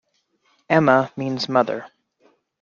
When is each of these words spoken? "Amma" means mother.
"Amma" 0.67 1.13
means 1.15 1.47
mother. 1.47 1.85